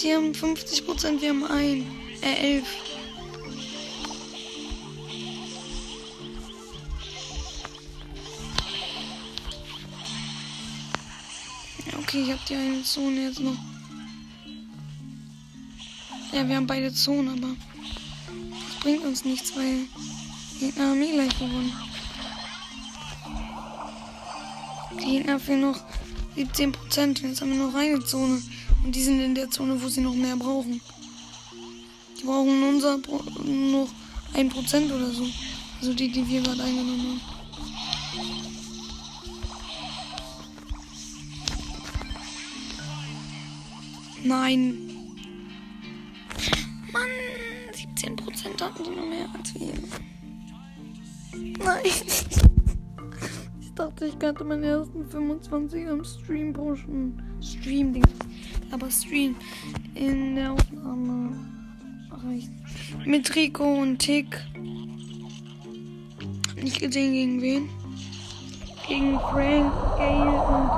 [0.08, 1.86] Die, haben 50 Prozent, wir haben ein.
[2.22, 2.66] Äh, 11.
[11.86, 13.58] Ja, okay, ich habe die eine Zone jetzt noch.
[16.32, 17.54] Ja, wir haben beide Zonen, aber
[18.66, 19.88] das bringt uns nichts, weil
[20.54, 21.74] die Gegner haben eh gleich gewonnen.
[25.02, 25.82] Die Gegner fehlen noch
[26.38, 27.22] 17 Prozent.
[27.24, 28.42] Jetzt haben wir noch eine Zone.
[28.88, 30.80] Und die sind in der Zone, wo sie noch mehr brauchen.
[32.18, 33.90] Die brauchen unser Pro noch
[34.34, 35.28] ein Prozent oder so.
[35.82, 37.22] Also die, die wir gerade eingenommen haben.
[44.24, 44.78] Nein.
[46.94, 47.10] Mann,
[47.74, 49.74] 17 Prozent hatten die noch mehr als wir.
[51.62, 51.82] Nein.
[53.60, 57.22] Ich dachte, ich könnte meinen ersten 25 am Stream pushen.
[57.42, 58.04] Stream, Ding.
[58.72, 59.36] Aber Stream
[59.96, 61.36] in der Aufnahme
[62.12, 62.50] reicht.
[63.06, 64.44] Mit Rico und Tick.
[66.62, 67.70] Nicht gesehen gegen wen.
[68.88, 70.70] Gegen Frank, Gail und.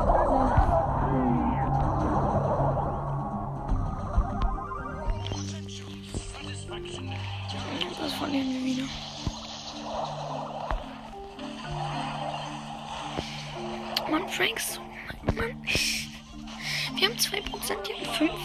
[8.02, 8.84] Das verlieren wir wieder.
[14.10, 14.82] Mann, Frank, so.
[15.36, 15.56] Mann.
[17.00, 17.32] Wir haben 2%,
[17.88, 18.40] die haben 50.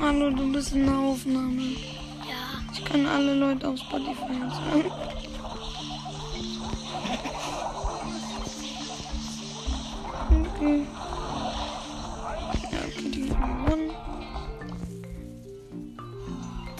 [0.00, 1.60] Hallo, du bist in der Aufnahme.
[1.60, 4.92] Ja, Ich kann alle Leute auf Spotify hören.
[10.54, 10.86] Okay.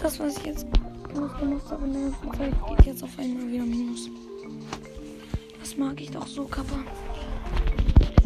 [0.05, 0.67] Das, was ich jetzt
[1.15, 4.11] noch gemacht habe in der ganzen Zeit, geht jetzt auf einmal wieder minus.
[5.59, 6.77] Das mag ich doch so, Kappa.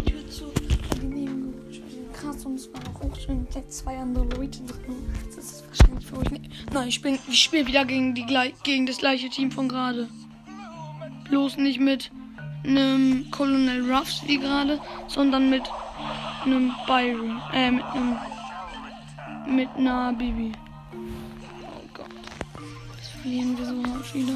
[0.05, 4.97] Tür zu, die sind krass und es waren auch schon gleich zwei andere Leute drin.
[5.37, 6.51] Das ist wahrscheinlich für euch nicht.
[6.73, 8.27] Nein, ich spiele ich spiel wieder gegen, die,
[8.65, 10.09] gegen das gleiche Team von gerade.
[11.31, 12.11] Bloß nicht mit
[12.65, 15.63] einem Colonel Ruffs wie gerade, sondern mit
[16.45, 17.41] einem Byron.
[17.53, 18.17] Äh, mit einem.
[19.47, 20.51] Mit einer Bibi.
[23.23, 24.33] Verlieren wir so hart wieder.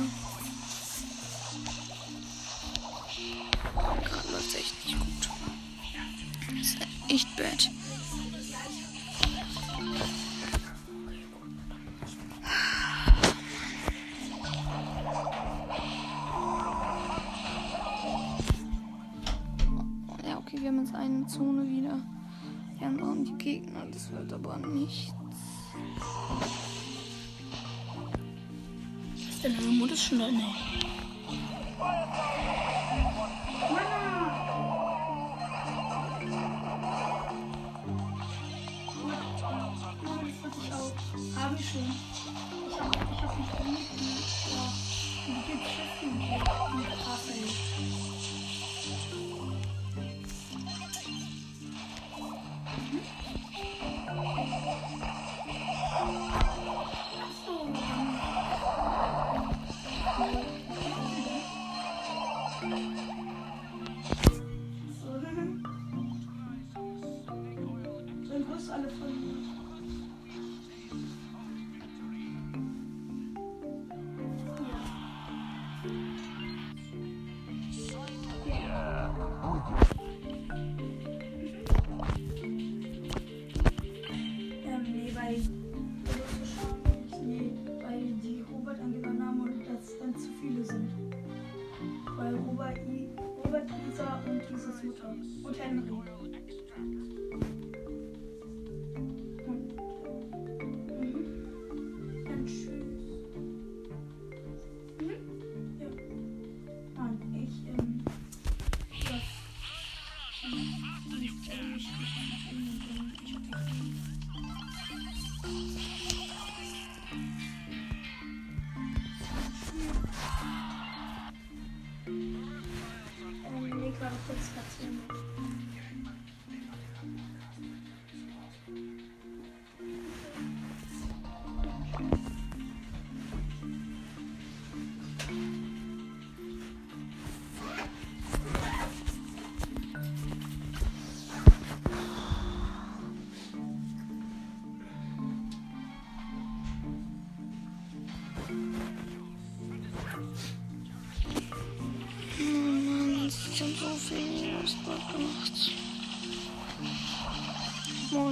[4.05, 5.31] Gerade läuft echt nicht gut.
[6.49, 6.79] Das ist
[7.09, 7.71] echt bad.
[20.27, 22.01] Ja, okay, wir haben jetzt eine Zone wieder.
[22.81, 24.57] Die anderen die Gegner, das wird aber
[29.43, 29.59] nichts.
[29.59, 30.31] ist deine Mutter schon da?
[30.31, 30.43] Nee.
[41.37, 41.83] Habe ich schon.
[42.71, 43.91] Ich habe ich hab mich verliebt.
[44.51, 44.63] Ja.
[45.27, 47.02] Und die gibt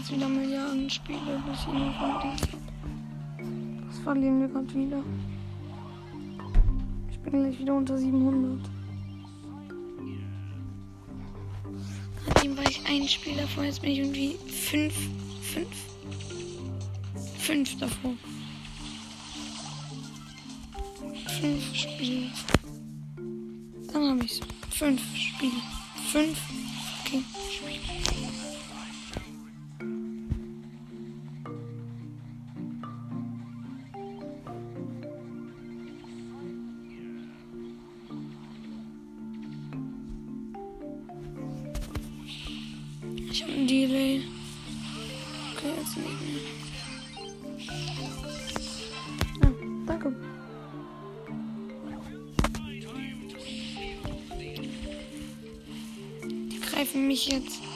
[0.00, 2.24] Morgens wieder Milliarden Spiele, bis ich noch hab.
[3.86, 5.04] Das verlieren wir gerade wieder.
[7.10, 8.60] Ich bin gleich wieder unter 700.
[12.24, 14.94] Gerade eben war ich ein Spiel davor, jetzt bin ich irgendwie fünf,
[15.42, 15.68] fünf,
[17.38, 18.14] fünf davor.
[21.40, 22.30] Fünf Spiele.
[23.92, 24.40] Dann habe ich
[24.70, 25.60] fünf Spiele.
[26.10, 26.38] Fünf
[27.10, 27.24] fucking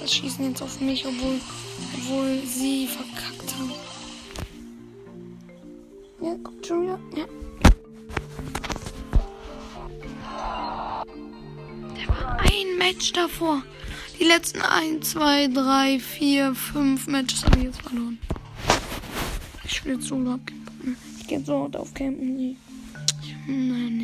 [0.05, 1.41] jetzt, das schießen jetzt auf mich, obwohl,
[1.95, 3.73] obwohl sie verkackt haben.
[6.21, 6.99] Ja, kommt schon wieder.
[7.17, 7.25] Ja.
[11.97, 13.63] Der war ein Match davor.
[14.19, 18.19] Die letzten 1, 2, 3, 4, 5 Matches habe ich jetzt verloren.
[19.65, 20.41] Ich spiele jetzt ab.
[21.21, 22.37] Ich gehe so hart auf Campen.
[22.37, 22.57] Nee.
[23.23, 23.99] Ich- Nein,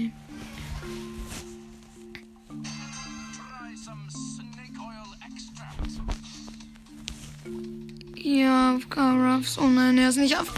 [10.20, 10.52] nicht auf.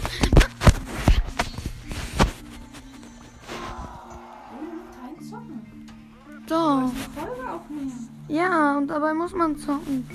[6.47, 6.91] Doch.
[8.27, 10.07] Ja, und dabei muss man zocken.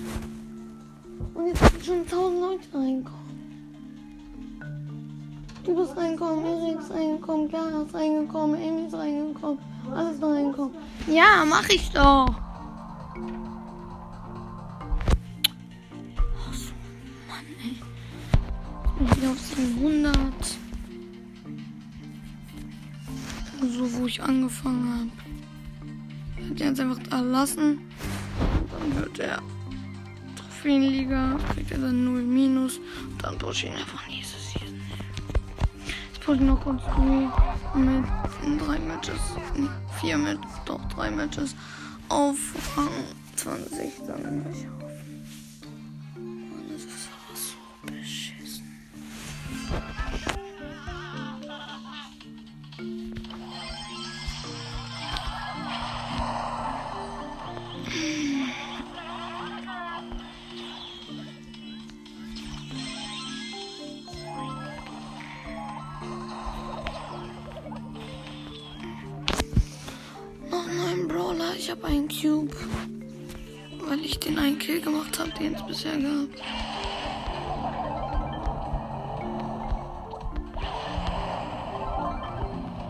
[1.35, 3.19] Und jetzt sind schon 1000 Leute reinkommen.
[5.65, 9.59] Du bist reingekommen, Erik ist reingekommen, Clara ist reingekommen, Amy ist reingekommen,
[9.95, 10.75] alles reingekommen.
[11.07, 12.48] Ja, mach ich doch.
[23.61, 25.11] So, wo ich angefangen habe.
[26.37, 27.79] Ich hätte jetzt einfach da lassen.
[28.71, 29.43] Dann wird der
[30.37, 32.79] Trophäenliga, kriegt er dann 0 minus.
[32.79, 34.81] Und dann pushe ich ihn einfach nächste Season.
[36.13, 36.83] Jetzt pushe ich noch kurz
[37.75, 38.05] mit
[38.45, 39.21] in drei Matches,
[39.57, 39.69] nee,
[40.01, 41.55] vier mit, doch drei Matches
[42.09, 42.37] auf
[42.77, 42.89] Rang
[43.37, 43.93] 20.
[44.07, 44.67] Dann ich
[75.79, 76.29] bisher gab.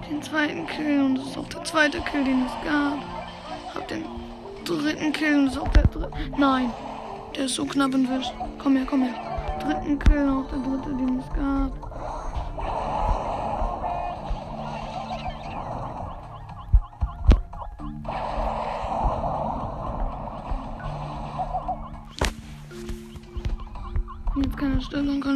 [0.08, 2.98] Den zweiten Kill und das ist auch der zweite Kill, den es gab.
[3.74, 4.04] Hab den
[4.64, 6.10] dritten Kill und das ist auch der dritte.
[6.38, 6.70] Nein,
[7.36, 8.32] der ist so knapp entwischt.
[8.58, 9.14] Komm her, komm her.
[9.60, 11.87] Dritten Kill und auch der dritte, den es gab.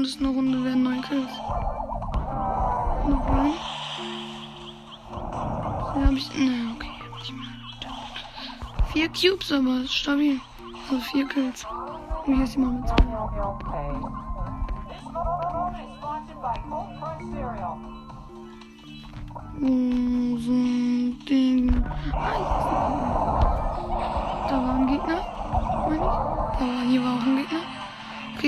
[0.04, 1.30] Es eine Runde werden, neun Kills.
[3.06, 3.52] Noch rein.
[5.94, 6.36] Ja, hab ich.
[6.36, 7.46] Ne, okay, hab ich mehr.
[8.92, 10.40] Vier Cubes, aber stabil.
[10.90, 11.64] Also vier Kills.
[12.24, 13.91] Hier ist jemand mit zwei.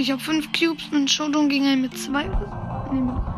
[0.04, 2.24] Ich habe fünf Cubes und Showdown gegen einen mit zwei.
[2.92, 3.33] Nee, mit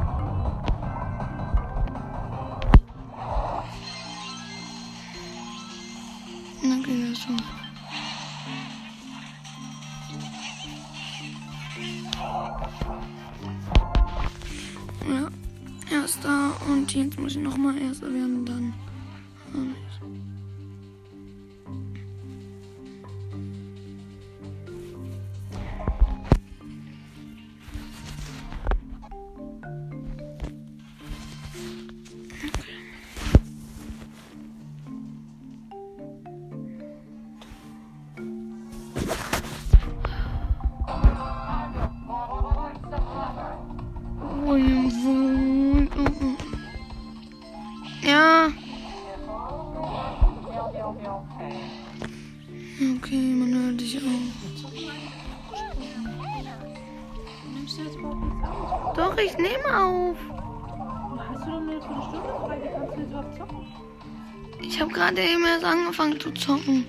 [65.16, 66.86] Ich habe gerade eben erst angefangen zu zocken.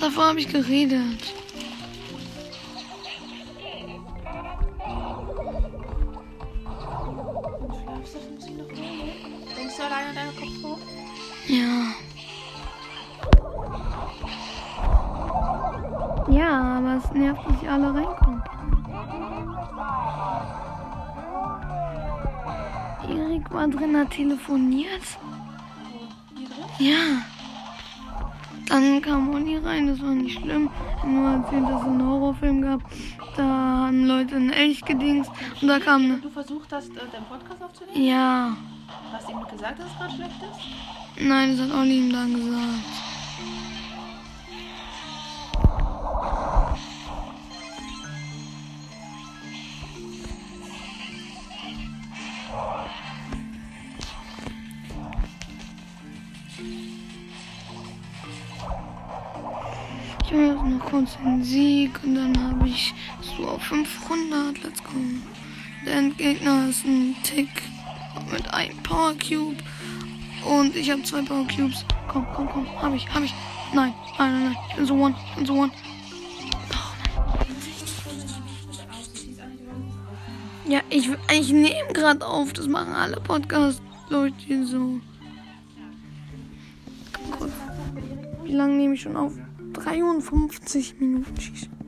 [0.00, 1.22] Davor habe ich geredet.
[11.46, 11.56] Ich?
[11.56, 11.94] Ja.
[16.28, 18.42] Ja, aber es nervt, dass alle reinkommen.
[23.08, 25.02] Erik war drin, hat telefoniert.
[26.80, 27.29] Ja.
[28.70, 30.70] Dann kam Olli rein, das war nicht schlimm.
[30.70, 32.80] Er hat nur erzählt, dass es einen Horrorfilm gab.
[33.36, 35.30] Da haben Leute einen Elch gedingst.
[35.60, 36.18] Und da kam eine.
[36.18, 38.06] Du versucht hast, äh, deinen Podcast aufzunehmen?
[38.06, 38.56] Ja.
[39.12, 41.26] Hast du ihm gesagt, dass es gerade schlecht ist?
[41.26, 43.09] Nein, das hat Olli ihm dann gesagt.
[61.90, 64.62] Sieg und dann habe ich so auf 500.
[64.62, 64.90] Let's go.
[65.84, 67.48] Der Endgegner ist ein Tick
[68.30, 69.56] mit einem Power Cube.
[70.44, 71.84] Und ich habe zwei Power Cubes.
[72.08, 72.66] Komm, komm, komm.
[72.80, 73.34] Hab ich, hab ich.
[73.74, 74.56] Nein, nein, nein, nein.
[74.70, 75.14] Ich bin so one.
[75.30, 75.72] Ich bin so one.
[80.68, 82.52] Ja, ich, ich nehme gerade auf.
[82.52, 85.00] Das machen alle Podcast-Leute so.
[88.44, 89.32] Wie lange nehme ich schon auf?
[89.72, 91.79] 53 Minuten.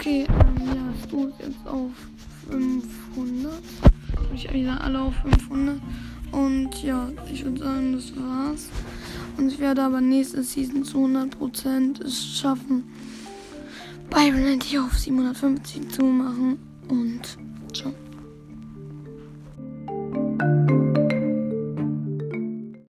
[0.00, 1.90] Okay, ähm, ja, es tut jetzt auf
[2.48, 3.52] 500.
[4.34, 5.78] Ich wieder alle auf 500.
[6.32, 8.70] Und ja, ich würde sagen, das war's.
[9.36, 12.84] Und ich werde aber nächste Season zu 100% es schaffen,
[14.08, 16.58] Byron hier auf 750 zu machen.
[16.88, 17.36] Und
[17.74, 17.92] ciao.